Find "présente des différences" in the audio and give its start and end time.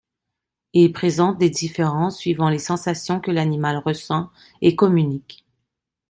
0.93-2.17